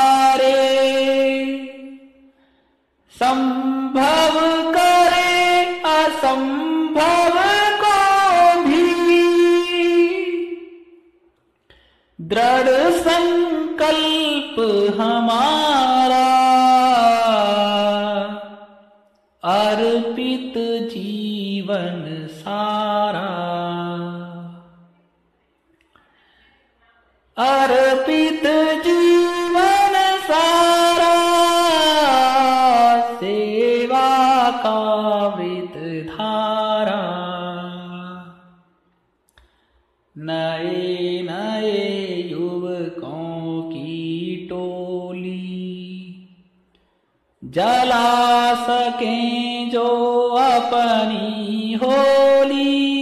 [40.19, 45.53] नए नए युवकों की टोली।
[47.45, 49.89] जला सके जो
[50.29, 52.93] अपनी होली।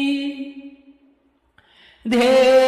[2.09, 2.60] ध्येय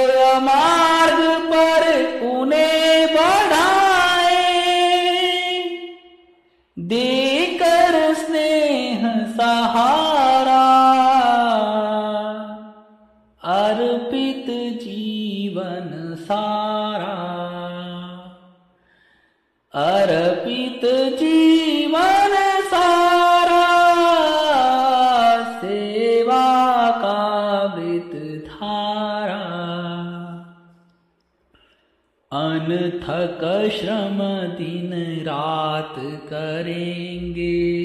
[36.62, 37.82] करेंगे।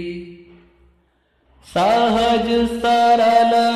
[1.73, 3.66] सहज सरल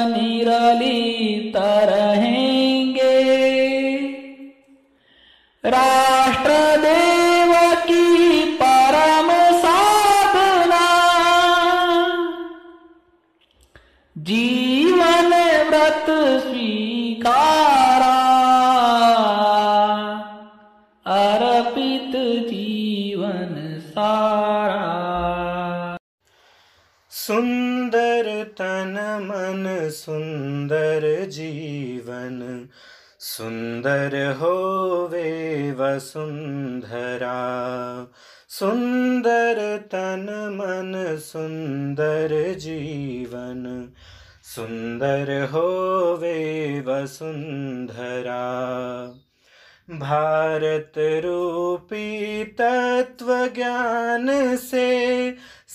[29.92, 32.68] सुंदर जीवन,
[33.20, 37.32] सुंदर होवे वसुंधरा।
[38.50, 43.92] सुंदर तन मन, सुंदर जीवन,
[44.44, 48.42] सुंदर होवे वसुंधरा।
[49.89, 55.32] भारत रूपी तत्व ज्ञान से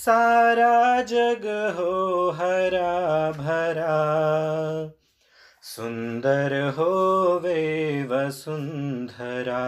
[0.07, 3.97] सारा जग हो हरा भरा।
[5.63, 7.63] सुंदर होवे
[8.05, 9.65] वसुंधरा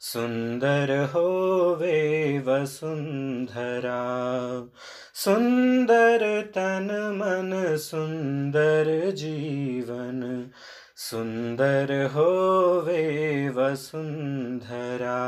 [0.00, 1.98] सुंदर होवे
[2.38, 4.00] वसुंधरा
[5.14, 10.50] सुंदर तन मन सुंदर जीवन।
[10.96, 13.04] सुंदर होवे
[13.48, 15.20] वसुंधरा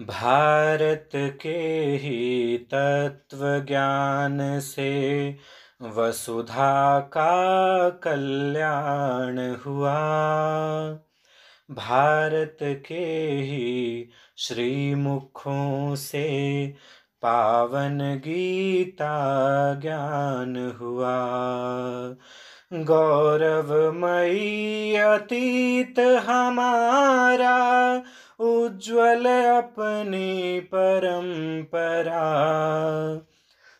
[0.00, 5.36] भारत के ही तत्व ज्ञान से
[5.82, 10.08] वसुधा का कल्याण हुआ।
[11.70, 16.74] भारत के ही श्रीमुखों से
[17.22, 21.26] पावन गीता ज्ञान हुआ।
[22.72, 28.02] गौरवमयी अतीत हमारा
[28.38, 29.24] उज्ज्वल
[29.56, 32.20] अपनी परंपरा।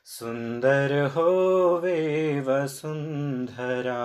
[0.05, 4.03] सुंदर होवे वसुंधरा।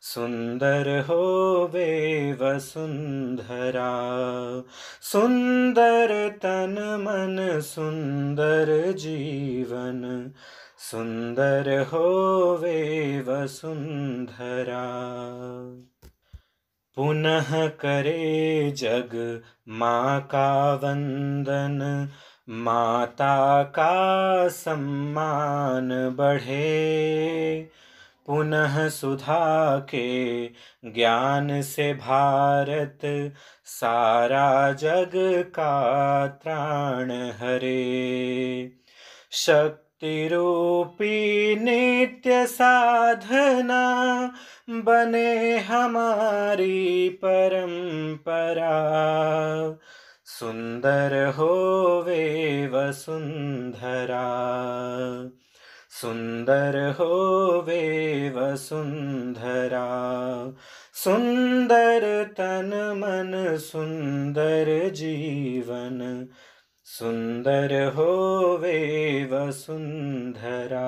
[0.00, 3.92] सुंदर होवे वसुंधरा।
[5.02, 10.30] सुंदर तन मन सुंदर जीवन।
[10.78, 14.82] सुंदर होवे वसुंधरा
[16.96, 22.08] पुनः करे जग माँ का वंदन।
[22.50, 27.68] माता का सम्मान बढ़े।
[28.26, 30.46] पुनः सुधा के
[30.84, 32.98] ज्ञान से भारत,
[33.64, 35.10] सारा जग
[35.48, 38.72] का त्राण हरे।
[39.30, 43.86] शक्ति रूपी नित्य साधना
[44.70, 48.76] बने हमारी परंपरा।
[50.24, 54.26] सुंदर होवे वसुंधरा।
[55.90, 59.86] सुंदर होवे वसुंधरा।
[60.94, 66.28] सुंदर तन मन सुंदर जीवन।
[66.98, 70.82] सुंदर होवे वसुंधरा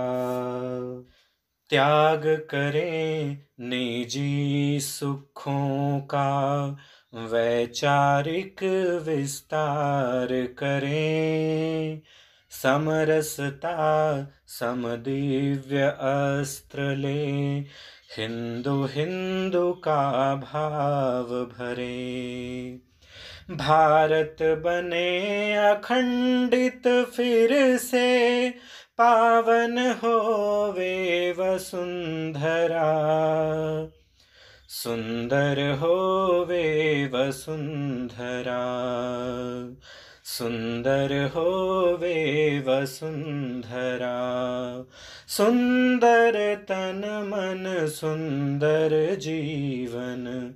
[1.70, 6.68] त्याग करें निजी सुखों का,
[7.14, 8.62] वैचारिक
[9.08, 12.02] विस्तार करें।
[12.50, 13.76] समरसता
[14.46, 17.26] समदिव्य अस्त्र ले
[18.18, 22.87] हिंदू हिंदू का भाव भरे।
[23.50, 26.82] भारत बने अखंडित
[27.16, 28.50] फिर से,
[28.98, 32.88] पावन होवे वसुंधरा।
[34.68, 38.58] सुंदर होवे वसुंधरा।
[40.24, 44.18] सुंदर होवे वसुंधरा।
[45.28, 50.54] सुंदर तन मन, सुंदर जीवन।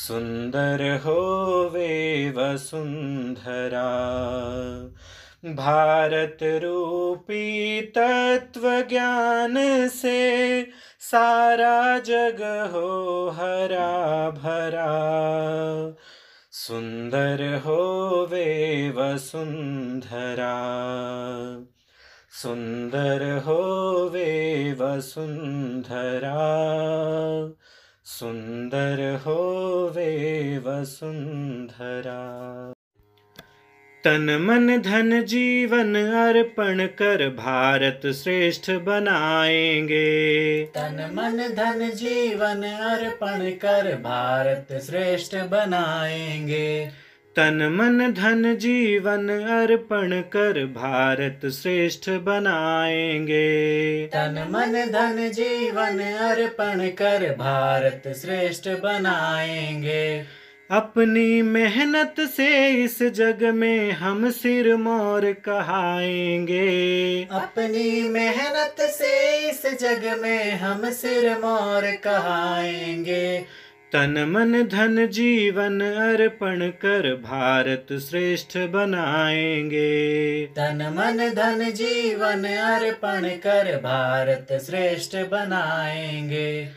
[0.00, 1.88] सुंदर होवे
[2.30, 3.88] वसुंधरा
[5.46, 9.54] भारत रूपी तत्व ज्ञान
[9.88, 10.62] से
[11.00, 12.42] सारा जग
[12.72, 12.88] हो
[13.28, 14.86] हरा भरा।
[16.52, 18.48] सुंदर होवे
[18.90, 20.56] वसुंधरा
[22.42, 24.30] सुंदर होवे
[24.72, 26.38] वसुंधरा
[28.10, 32.20] सुंदर हो वे वसुंधरा।
[34.04, 43.96] तन मन धन जीवन अर्पण कर भारत श्रेष्ठ बनाएँगे। तन मन धन जीवन अर्पण कर
[43.96, 46.90] भारत श्रेष्ठ बनाएँगे।
[47.40, 57.36] तन मन धन जीवन अर्पण कर भारत श्रेष्ठ बनाएँगे। तन मन धन जीवन अर्पण कर
[57.38, 60.24] भारत श्रेष्ठ बनाएँगे।
[60.70, 66.68] अपनी मेहनत से इस जग में हम सिर मोर कहाएँगे।
[67.24, 73.44] अपनी मेहनत से इस जग में हम सिर मोर कहाएँगे।
[73.92, 83.76] तन मन धन जीवन अर्पण कर भारत श्रेष्ठ बनाएँगे। तन मन धन जीवन अर्पण कर
[83.76, 86.68] भारत श्रेष्ठ बनाएँगे।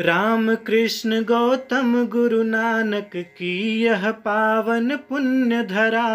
[0.00, 6.06] राम कृष्ण गौतम गुरु नानक की यह पावन पुण्य धरा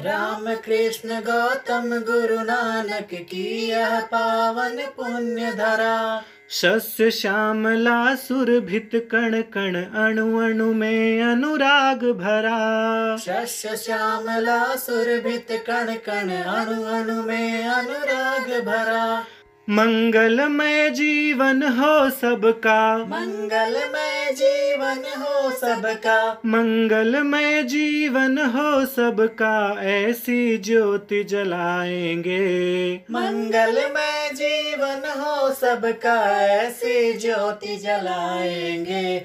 [0.00, 9.40] राम कृष्ण गौतम गुरु नानक की यह पावन पुण्य धरा शस्य श्यामला सुर भित कण
[9.40, 17.68] कण अणु अणु में अनुराग भरा। शस्य श्यामला सुर भित कण कण अणु अणु में
[17.68, 19.24] अनुराग भरा।
[19.70, 32.94] मंगलमय जीवन हो सबका। मंगलमय जीवन हो सबका। मंगलमय जीवन हो सबका ऐसी ज्योति जलाएँगे।
[32.96, 39.18] मंगलमय जीवन हो सबका ऐसी ज्योति जलाएँगे।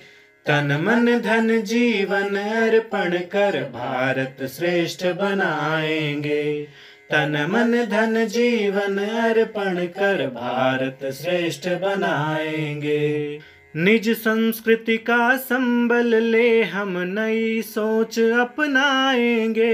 [0.45, 6.67] तन मन धन जीवन अर्पण कर भारत श्रेष्ठ बनाएँगे।
[7.13, 13.39] तन मन धन जीवन अर्पण कर भारत श्रेष्ठ बनाएँगे।
[13.75, 19.73] निज संस्कृति का संबल ले हम नई सोच अपनाएँगे।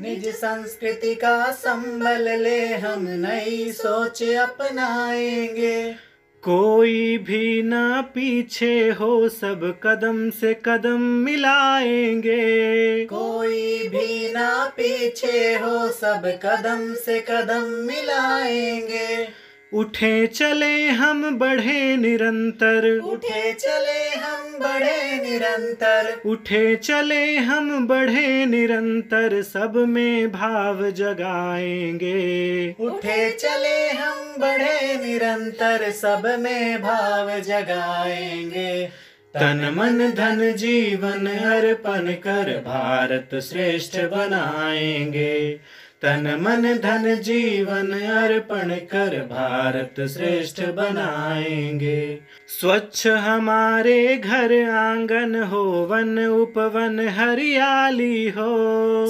[0.00, 6.07] निज संस्कृति का संबल ले हम नई सोच अपनाएँगे।
[6.42, 15.88] कोई भी ना पीछे हो, सब कदम से कदम मिलाएँगे। कोई भी ना पीछे हो,
[15.88, 19.28] सब कदम से कदम मिलाएँगे।
[19.72, 29.42] उठे चले हम बढ़े निरंतर। उठे चले हम बढ़े निरंतर। उठे चले हम बढ़े निरंतर
[29.42, 38.86] सब में भाव जगाएँगे। उठे चले हम बढ़े निरंतर सब में भाव जगाएँगे।
[39.34, 45.60] तन मन धन जीवन अर्पण कर भारत श्रेष्ठ बनाएँगे।
[46.02, 56.26] तन मन धन जीवन अर्पण कर भारत श्रेष्ठ बनाएँगे। स्वच्छ हमारे घर आँगन हो, वन
[56.26, 58.52] उपवन हरियाली हो।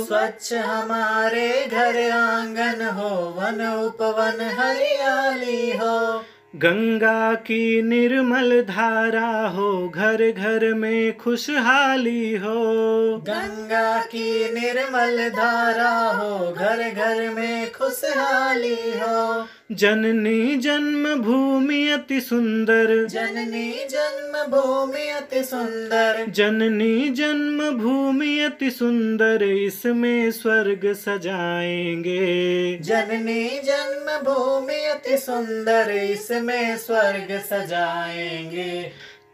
[0.05, 3.09] स्वच्छ हमारे घर आँगन हो,
[3.39, 6.24] वन उपवन हरियाली हो।
[6.57, 16.53] गंगा की निर्मल धारा हो, घर घर में खुशहाली हो। गंगा की निर्मल धारा हो,
[16.53, 26.27] घर घर में खुशहाली हो। जननी जन्म भूमि अति सुंदर। जननी जन्म भूमि अति सुंदर।
[26.29, 37.39] जननी जन्म भूमि अति सुंदर इसमें स्वर्ग सजाएँगे। जननी जन्म भूमि अति सुंदर इसमें स्वर्ग
[37.41, 38.83] सजाएँगे।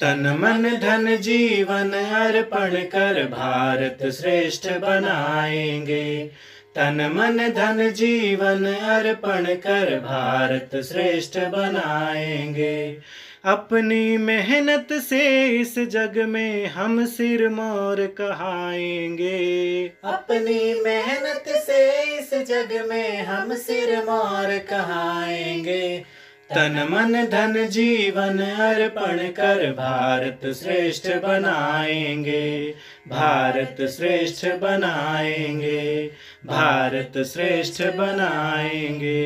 [0.01, 6.31] तन मन धन जीवन अर्पण कर भारत श्रेष्ठ बनाएँगे।
[6.77, 12.99] तन मन धन जीवन अर्पण कर भारत श्रेष्ठ बनाएँगे।
[13.45, 22.87] अपनी मेहनत से इस जग में हम सिर मोर कहाएँगे। अपनी मेहनत से इस जग
[22.89, 26.05] में हम सिर मोर कहाएँगे।
[26.53, 32.75] तन मन धन जीवन अर्पण कर भारत श्रेष्ठ बनाएँगे।
[33.09, 36.11] भारत श्रेष्ठ बनाएँगे।
[36.47, 39.25] भारत श्रेष्ठ बनाएँगे।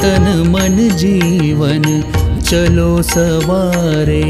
[0.00, 2.13] तन मन जीवन
[2.54, 4.24] चलो सवारे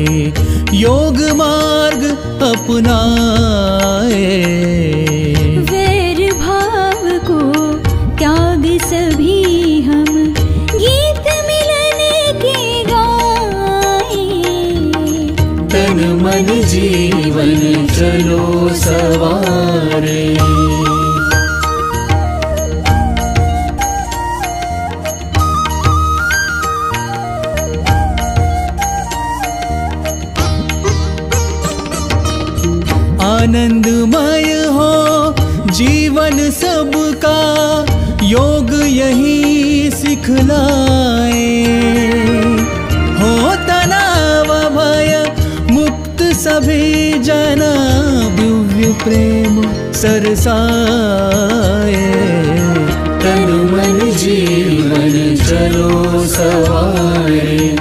[0.75, 2.05] योग मार्ग
[2.43, 4.31] अपनाए।
[5.71, 7.41] वैर भाव को
[8.19, 10.05] त्याग सभी हम
[10.73, 12.01] गीत मिलन
[12.45, 14.27] के गाए।
[15.75, 20.54] तन मन जीवन चलो सवारे।
[36.15, 37.39] जीवन सबका
[38.23, 41.47] योग यही सिखलाए।
[43.21, 45.13] हो तनाव, भय,
[45.71, 47.73] मुक्त सभी जना
[48.37, 49.61] दिव्य प्रेम
[49.93, 52.05] सरसाए।
[53.25, 55.93] तन मन जीवन चलो
[56.29, 57.75] सवारे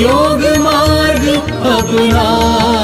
[0.00, 1.28] योग मार्ग
[1.74, 2.83] अपनाए।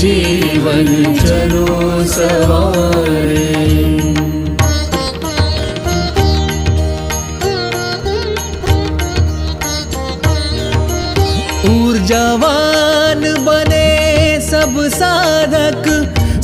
[0.00, 0.86] जीवन
[1.16, 1.66] चलो
[2.08, 3.48] सवारे।
[11.70, 15.84] ऊर्जावान बने सब साधक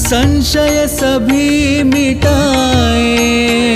[0.07, 3.76] संशय सभी मिटाए।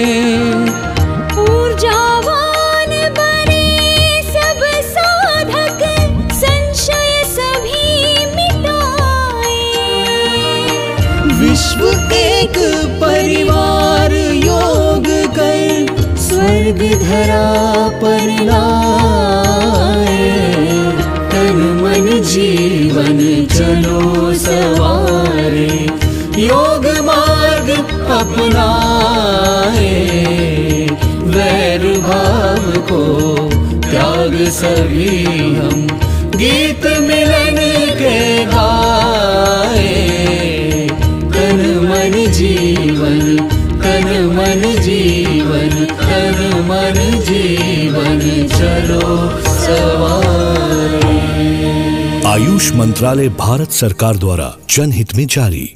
[32.93, 33.03] को
[33.81, 35.87] त्याग सभी हम।
[36.37, 37.57] गीत मिलन
[37.95, 40.07] के गाए।
[41.33, 43.21] तन मन जीवन
[43.83, 48.19] तन मन जीवन तन मन जीवन,
[48.49, 49.01] चलो
[49.55, 50.71] सवार।
[52.27, 55.75] आयुष मंत्रालय भारत सरकार द्वारा जनहित में जारी।